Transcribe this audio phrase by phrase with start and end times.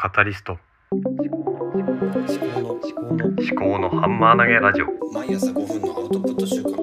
[0.00, 0.56] カタリスト。
[0.92, 4.86] 思考の思考の思考のハンマー投げラジオ。
[5.12, 6.78] 毎朝5分のアウトプット週間思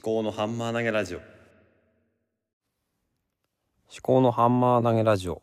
[0.00, 1.18] 考のハンマー投げラジオ。
[1.18, 1.26] 思
[4.02, 5.42] 考のハンマー投げラジオ。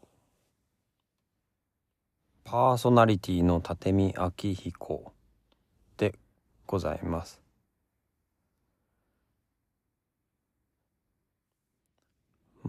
[2.46, 5.12] パーソナリティの立見明彦
[5.98, 6.16] で
[6.66, 7.47] ございます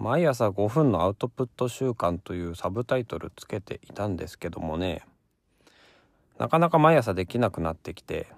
[0.01, 5.03] 毎朝5分のアウトプット週間というサブタイトルつけていたんですけどもね。
[6.39, 8.29] なかなか毎朝できなくなってきて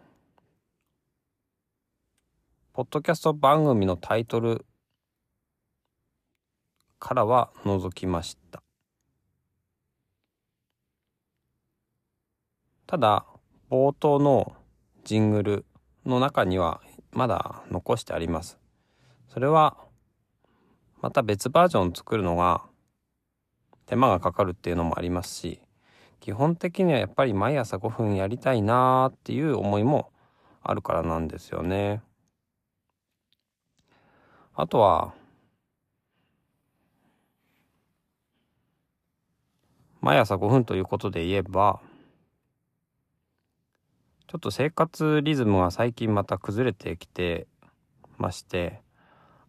[2.73, 4.65] ポッドキャスト番組のタイトル
[6.99, 8.63] からは除きました。
[12.87, 13.27] ただ
[13.71, 14.57] 冒頭の
[15.05, 15.67] ジングル
[16.07, 16.81] の中には
[17.13, 18.59] まだ残してあります。
[19.29, 19.90] それは
[21.01, 22.63] また別バージョン作るのが
[23.87, 25.61] 手間がかかるっていうのもありますし
[26.21, 30.13] 基本的にはやっぱり毎朝5分やりたいなーっていう思いも
[30.63, 32.03] あるからなんですよね。
[34.55, 35.15] あとは
[40.03, 41.81] 毎朝5分ということで言えば
[44.29, 47.47] ちょっと生活リズムが最近また崩れてきて
[48.19, 48.83] まして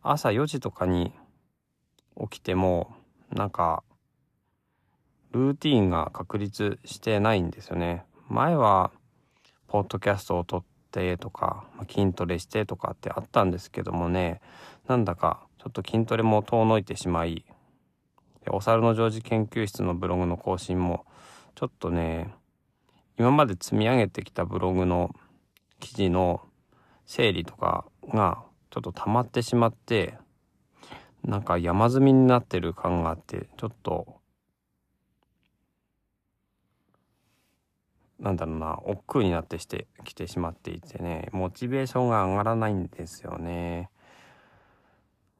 [0.01, 1.13] 朝4時とかに
[2.29, 2.93] 起きても
[3.31, 3.83] なんか
[5.31, 8.03] ルーティーンが確立してないんですよね。
[8.27, 8.91] 前は
[9.67, 14.41] ポッドキャストを撮ってとか筋トレしてとかってあったんですけどもね
[14.87, 17.45] なんだかちょっと筋トレも遠のいてしまい
[18.49, 21.05] お猿の常時研究室のブログの更新も
[21.55, 22.33] ちょっとね
[23.17, 25.15] 今まで積み上げてきたブログの
[25.79, 26.41] 記事の
[27.05, 30.17] 整理とかがちょっと溜まってしまって
[31.23, 34.21] なんか山積みになってる感があってちょっと
[38.19, 43.89] なんだろうな億劫になってしてきてしまっていてねモチベーションが上がらないんですよね。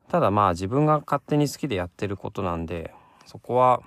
[0.09, 2.93] ただまあ自分が勝手に好きでやってることなんで
[3.25, 3.81] そこは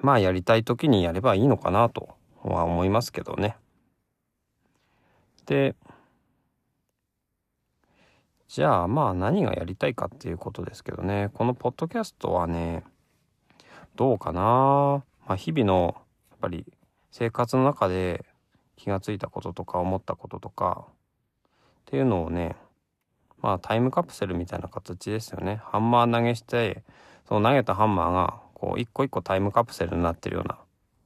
[0.00, 3.56] まあやりたい時にやればいいのかなとは思いますけどね。
[5.46, 5.74] で
[8.48, 11.30] じゃあまあ何がやりたいかっていうことですけどね。
[11.34, 12.84] このポッドキャストはね
[13.96, 15.04] どうかな。
[15.26, 15.96] まあ日々の
[16.30, 16.64] やっぱり
[17.10, 18.24] 生活の中で
[18.76, 20.92] 気がついたこととか思ったこととかっ
[21.86, 22.56] ていうのをね
[23.42, 25.60] まあタイムカプセルみたいな形ですよね。
[25.64, 26.84] ハンマー投げして
[27.28, 30.58] その投げたハンマーがこう一個一個タイムカプセルになってるような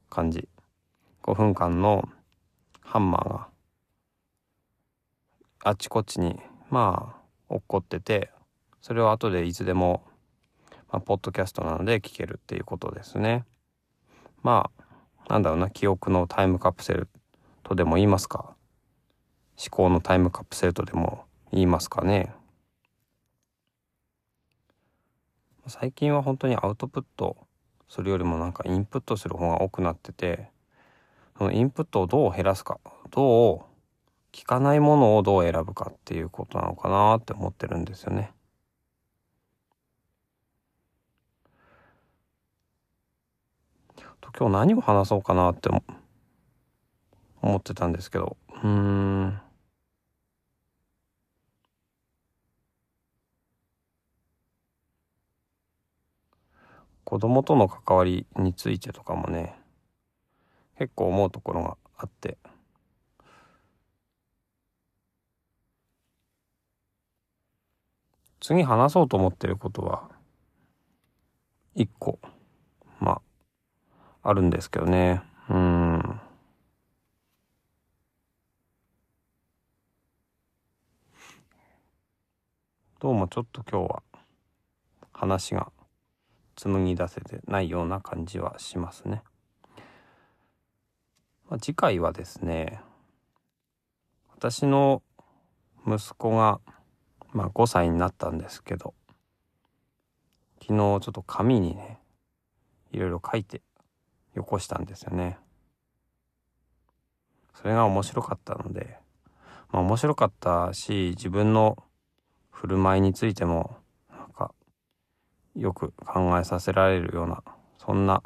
[0.09, 0.47] 感じ。
[1.23, 2.07] 5分間の
[2.81, 3.47] ハンマーが
[5.63, 7.20] あちこちにまあ
[7.51, 8.31] 起こってて
[8.81, 10.03] それを後でいつでも、
[10.91, 13.45] まあ、ポッドキャストなので聞けるっていうことですね。
[14.41, 14.83] まあ
[15.29, 17.07] なんだろうな記憶のタイムカプセル
[17.63, 18.55] とでも言いますか
[19.57, 22.33] 思考のタイムカプセルとでも言いますかね。
[25.67, 27.37] 最近は本当にアウトプット
[27.87, 30.49] するよりもなんかインプットする方が多くなってて
[31.37, 32.79] そのインプットをどう減らすか
[33.11, 33.70] どう
[34.31, 38.33] 聞かないものをどう選ぶかっていうことなのかなって思ってるんですよね。
[44.21, 45.69] と今日何を話そうかなって
[47.41, 48.37] 思ってたんですけど。
[48.63, 49.39] うん。
[57.03, 59.59] 子供との関わりについてとかもね
[60.77, 62.37] 結構思うところがあって。
[68.51, 70.09] 次話そうと思ってることは
[71.73, 72.19] 一個
[72.99, 73.21] ま
[74.23, 76.19] ああるんですけどねうん
[82.99, 84.03] どうもちょっと今日は
[85.13, 85.71] 話が
[86.57, 89.23] 紡ぎ出せてないような感じはしますね。
[91.49, 92.81] まあ、次回はですね
[94.35, 95.01] 私の
[95.87, 96.59] 息子が
[97.33, 98.93] まあ5歳になったんですけど
[100.61, 101.99] 昨日ちょっと紙にね
[102.91, 103.61] いろいろ書いて
[104.35, 105.37] よこしたんですよね。
[107.53, 108.97] それが面白かったので
[109.71, 111.77] まあ面白かったし自分の
[112.49, 113.77] 振る舞いについても
[114.09, 114.53] なんか
[115.55, 117.43] よく考えさせられるような
[117.77, 118.23] そんな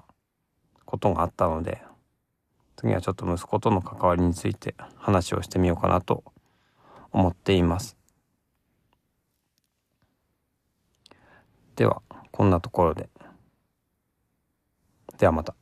[0.86, 1.82] ことがあったので
[2.76, 6.24] 次はちょっと息子との関わりについて話をしてみようかなと
[7.12, 7.95] 思っています。
[11.76, 12.02] では
[12.32, 13.10] こんなところで
[15.18, 15.56] ではまた。